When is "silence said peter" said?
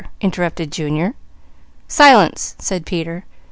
1.87-3.23